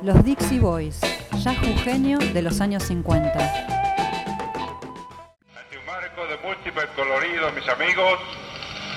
[0.00, 1.00] Los Dixie Boys,
[1.42, 3.32] jazz jujeño de los años 50.
[3.32, 3.42] Ante
[5.76, 8.20] un marco de múltiples coloridos, mis amigos,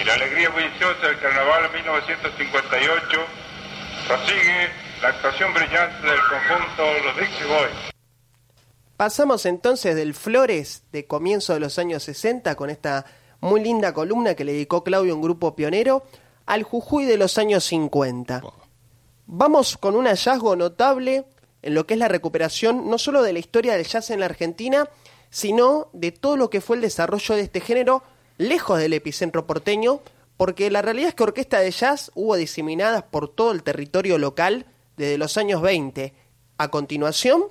[0.00, 3.20] y la alegría bulliciosa del carnaval 1958,
[4.06, 4.68] prosigue
[5.02, 7.92] la actuación brillante del conjunto Los Dixie Boys.
[8.96, 13.04] Pasamos entonces del Flores de comienzo de los años 60 con esta
[13.40, 16.04] muy linda columna que le dedicó Claudio a un grupo pionero
[16.46, 18.42] al Jujuy de los años 50.
[19.26, 21.24] Vamos con un hallazgo notable
[21.62, 24.26] en lo que es la recuperación no solo de la historia del jazz en la
[24.26, 24.88] Argentina,
[25.30, 28.02] sino de todo lo que fue el desarrollo de este género
[28.36, 30.00] lejos del epicentro porteño,
[30.36, 34.66] porque la realidad es que orquesta de jazz hubo diseminadas por todo el territorio local
[34.96, 36.12] desde los años 20
[36.58, 37.44] a continuación,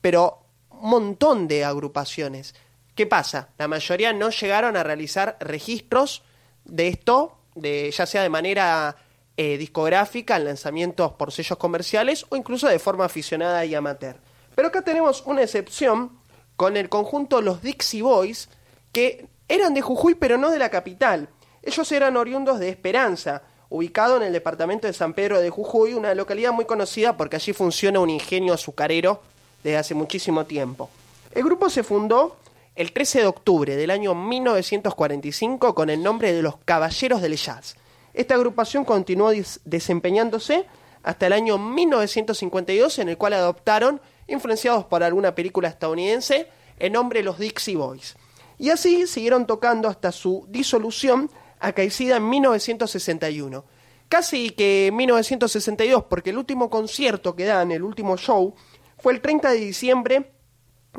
[0.00, 0.40] pero
[0.70, 2.54] un montón de agrupaciones.
[2.94, 3.50] ¿Qué pasa?
[3.58, 6.22] La mayoría no llegaron a realizar registros
[6.64, 8.96] de esto, de, ya sea de manera
[9.40, 14.16] eh, discográfica, en lanzamientos por sellos comerciales o incluso de forma aficionada y amateur.
[14.56, 16.18] Pero acá tenemos una excepción
[16.56, 18.48] con el conjunto Los Dixie Boys,
[18.90, 21.28] que eran de Jujuy pero no de la capital.
[21.62, 26.16] Ellos eran oriundos de Esperanza, ubicado en el departamento de San Pedro de Jujuy, una
[26.16, 29.22] localidad muy conocida porque allí funciona un ingenio azucarero
[29.62, 30.90] desde hace muchísimo tiempo.
[31.32, 32.38] El grupo se fundó
[32.74, 37.76] el 13 de octubre del año 1945 con el nombre de los Caballeros del Jazz.
[38.18, 39.30] Esta agrupación continuó
[39.64, 40.66] desempeñándose
[41.04, 46.48] hasta el año 1952 en el cual adoptaron, influenciados por alguna película estadounidense,
[46.80, 48.16] el nombre Los Dixie Boys.
[48.58, 51.30] Y así siguieron tocando hasta su disolución
[51.60, 53.64] acaecida en 1961.
[54.08, 58.56] Casi que en 1962, porque el último concierto que dan, el último show,
[58.98, 60.32] fue el 30 de diciembre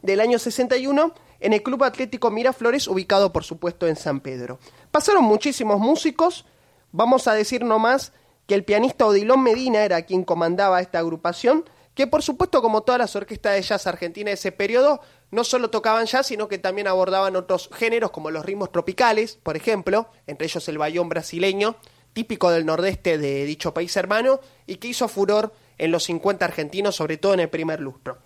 [0.01, 4.57] del año 61 en el Club Atlético Miraflores, ubicado por supuesto en San Pedro.
[4.89, 6.45] Pasaron muchísimos músicos,
[6.91, 8.13] vamos a decir nomás
[8.47, 12.99] que el pianista Odilón Medina era quien comandaba esta agrupación, que por supuesto como todas
[12.99, 15.01] las orquestas de jazz argentinas de ese periodo,
[15.31, 19.55] no solo tocaban jazz, sino que también abordaban otros géneros como los ritmos tropicales, por
[19.55, 21.75] ejemplo, entre ellos el bayón brasileño,
[22.13, 26.95] típico del nordeste de dicho país hermano, y que hizo furor en los 50 argentinos,
[26.95, 28.17] sobre todo en el primer lustro.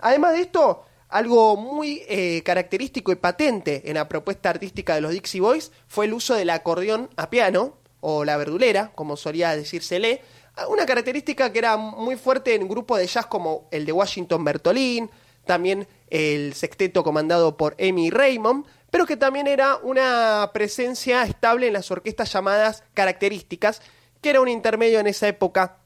[0.00, 5.12] Además de esto, algo muy eh, característico y patente en la propuesta artística de los
[5.12, 10.22] Dixie Boys fue el uso del acordeón a piano, o la verdulera, como solía decírsele,
[10.68, 15.10] una característica que era muy fuerte en grupos de jazz como el de Washington Bertolín,
[15.46, 21.74] también el sexteto comandado por Amy Raymond, pero que también era una presencia estable en
[21.74, 23.82] las orquestas llamadas características,
[24.20, 25.76] que era un intermedio en esa época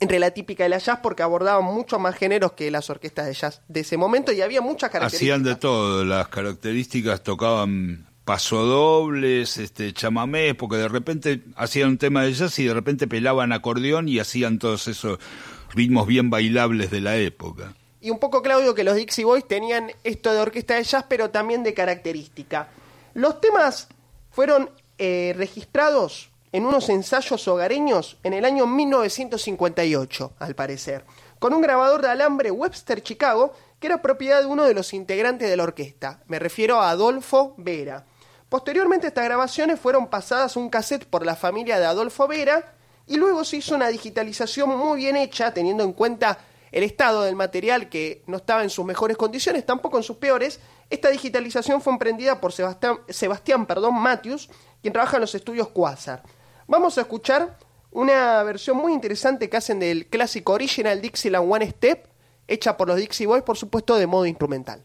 [0.00, 3.34] entre la típica de la jazz porque abordaban mucho más géneros que las orquestas de
[3.34, 5.36] jazz de ese momento y había muchas características.
[5.36, 12.22] Hacían de todo, las características tocaban pasodobles, este chamamés, porque de repente hacían un tema
[12.22, 15.18] de jazz y de repente pelaban acordeón y hacían todos esos
[15.74, 17.74] ritmos bien bailables de la época.
[18.00, 21.30] Y un poco, Claudio, que los Dixie Boys tenían esto de orquesta de jazz, pero
[21.30, 22.68] también de característica.
[23.14, 23.88] Los temas
[24.30, 31.04] fueron eh, registrados en unos ensayos hogareños en el año 1958, al parecer,
[31.40, 35.50] con un grabador de alambre Webster Chicago que era propiedad de uno de los integrantes
[35.50, 36.22] de la orquesta.
[36.28, 38.06] Me refiero a Adolfo Vera.
[38.50, 42.74] Posteriormente estas grabaciones fueron pasadas un cassette por la familia de Adolfo Vera
[43.06, 46.36] y luego se hizo una digitalización muy bien hecha teniendo en cuenta
[46.72, 50.58] el estado del material que no estaba en sus mejores condiciones, tampoco en sus peores.
[50.90, 54.50] Esta digitalización fue emprendida por Sebastián, Sebastián perdón, Matthews,
[54.82, 56.24] quien trabaja en los estudios Quasar.
[56.66, 57.56] Vamos a escuchar
[57.92, 62.08] una versión muy interesante que hacen del clásico original Dixieland One Step,
[62.48, 64.84] hecha por los Dixie Boys, por supuesto, de modo instrumental.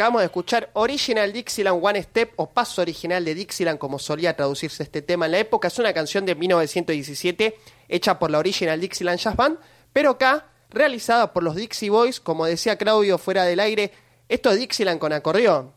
[0.00, 4.82] Acabamos de escuchar Original Dixieland One Step o Paso Original de Dixieland, como solía traducirse
[4.82, 5.68] este tema en la época.
[5.68, 7.54] Es una canción de 1917
[7.86, 9.58] hecha por la Original Dixieland Jazz Band,
[9.92, 13.92] pero acá realizada por los Dixie Boys, como decía Claudio fuera del aire,
[14.30, 15.74] esto es Dixieland con acordeón.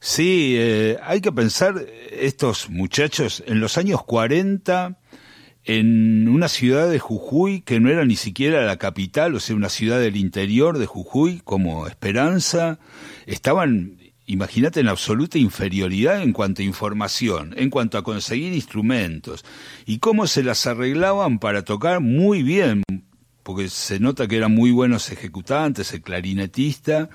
[0.00, 4.98] Sí, eh, hay que pensar, estos muchachos, en los años 40,
[5.64, 9.68] en una ciudad de Jujuy que no era ni siquiera la capital, o sea, una
[9.68, 12.78] ciudad del interior de Jujuy, como Esperanza,
[13.26, 19.44] estaban, imagínate, en absoluta inferioridad en cuanto a información, en cuanto a conseguir instrumentos,
[19.84, 22.82] y cómo se las arreglaban para tocar muy bien,
[23.42, 27.10] porque se nota que eran muy buenos ejecutantes, el clarinetista,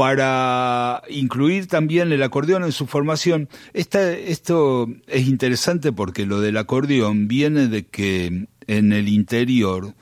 [0.00, 3.50] para incluir también el acordeón en su formación.
[3.74, 9.94] Esto es interesante porque lo del acordeón viene de que en el interior,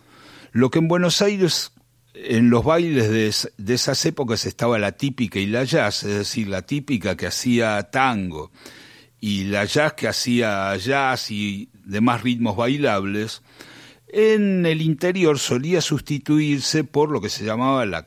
[0.52, 1.72] lo que en Buenos Aires
[2.14, 6.46] en los bailes de, de, esas épocas estaba la típica y la jazz, es decir,
[6.46, 8.52] la típica que hacía tango
[9.18, 13.42] y la jazz que hacía jazz y demás ritmos bailables,
[14.06, 18.06] en el interior solía sustituirse por lo que se llamaba la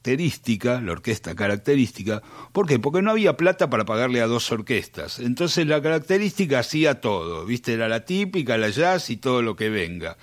[0.00, 2.22] característica, la orquesta característica.
[2.52, 2.78] ¿Por qué?
[2.78, 5.18] Porque no había plata para pagarle a dos orquestas.
[5.18, 7.74] Entonces la característica hacía todo, ¿viste?
[7.74, 10.16] Era la típica, la jazz y todo lo que venga.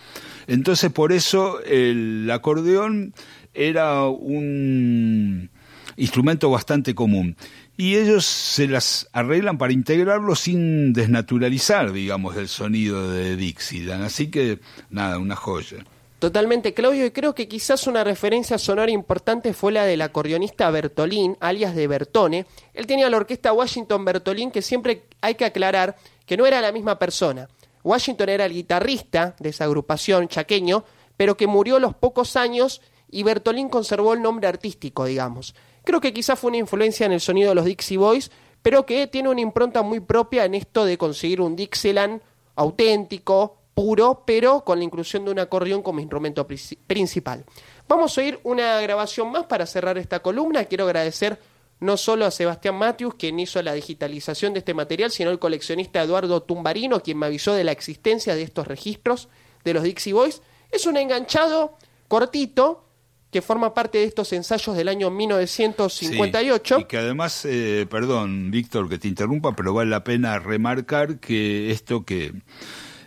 [0.48, 3.14] Entonces por eso el acordeón
[3.54, 5.52] era un
[5.96, 7.36] instrumento bastante común
[7.78, 14.04] y ellos se las arreglan para integrarlo sin desnaturalizar, digamos, el sonido de Dixieland.
[14.04, 14.60] Así que,
[14.90, 15.86] nada, una joya.
[16.20, 21.38] Totalmente, Claudio, y creo que quizás una referencia sonora importante fue la del acordeonista Bertolín,
[21.40, 22.48] alias de Bertone.
[22.74, 26.72] Él tenía la orquesta Washington Bertolín, que siempre hay que aclarar que no era la
[26.72, 27.48] misma persona.
[27.84, 30.86] Washington era el guitarrista de esa agrupación chaqueño,
[31.18, 32.82] pero que murió a los pocos años
[33.12, 35.54] y Bertolín conservó el nombre artístico, digamos.
[35.84, 38.32] Creo que quizás fue una influencia en el sonido de los Dixie Boys,
[38.64, 42.22] pero que tiene una impronta muy propia en esto de conseguir un Dixieland
[42.56, 47.46] auténtico, puro, pero con la inclusión de un acordeón como instrumento principal.
[47.88, 50.66] Vamos a oír una grabación más para cerrar esta columna.
[50.66, 51.40] Quiero agradecer
[51.80, 56.02] no solo a Sebastián Matthews, quien hizo la digitalización de este material, sino al coleccionista
[56.02, 59.30] Eduardo Tumbarino, quien me avisó de la existencia de estos registros
[59.64, 60.42] de los Dixie Boys.
[60.72, 61.78] Es un enganchado
[62.08, 62.84] cortito,
[63.30, 66.80] que forma parte de estos ensayos del año 1958.
[66.80, 71.70] y que además, eh, perdón, Víctor, que te interrumpa, pero vale la pena remarcar que
[71.70, 72.34] esto que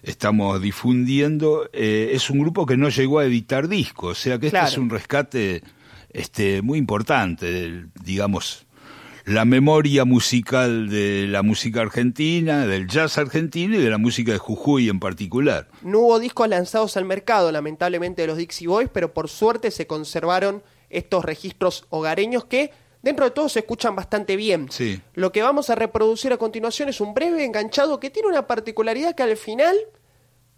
[0.02, 4.46] estamos difundiendo eh, es un grupo que no llegó a editar discos, o sea que
[4.46, 5.62] este es un rescate
[6.12, 8.66] este, muy importante, digamos,
[9.24, 14.38] la memoria musical de la música argentina, del jazz argentino y de la música de
[14.38, 15.68] Jujuy en particular.
[15.82, 19.86] No hubo discos lanzados al mercado, lamentablemente, de los Dixie Boys, pero por suerte se
[19.86, 24.70] conservaron estos registros hogareños que dentro de todo se escuchan bastante bien.
[24.70, 25.00] Sí.
[25.14, 29.14] Lo que vamos a reproducir a continuación es un breve enganchado que tiene una particularidad
[29.14, 29.76] que al final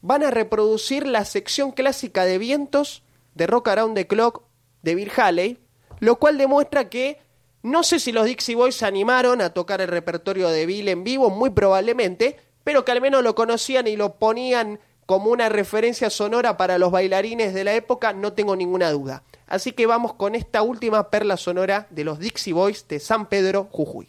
[0.01, 3.03] van a reproducir la sección clásica de vientos
[3.35, 4.43] de Rock Around the Clock
[4.83, 5.59] de Bill Haley,
[6.01, 7.19] lo cual demuestra que
[7.63, 11.05] no sé si los Dixie Boys se animaron a tocar el repertorio de Bill en
[11.05, 16.11] vivo, muy probablemente, pero que al menos lo conocían y lo ponían como una referencia
[16.11, 19.23] sonora para los bailarines de la época, no tengo ninguna duda.
[19.47, 23.69] Así que vamos con esta última perla sonora de los Dixie Boys de San Pedro,
[23.71, 24.09] Jujuy.